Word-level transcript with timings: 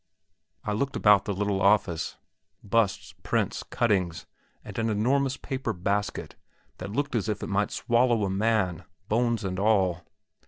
I 0.65 0.73
looked 0.73 0.95
about 0.95 1.25
the 1.25 1.31
little 1.31 1.61
office 1.61 2.15
busts, 2.63 3.13
prints, 3.21 3.61
cuttings, 3.61 4.25
and 4.65 4.79
an 4.79 4.89
enormous 4.89 5.37
paper 5.37 5.73
basket, 5.73 6.33
that 6.79 6.89
looked 6.91 7.13
as 7.13 7.29
if 7.29 7.43
it 7.43 7.49
might 7.49 7.69
swallow 7.69 8.25
a 8.25 8.29
man, 8.31 8.83
bones 9.09 9.43
and 9.43 9.59
all. 9.59 10.01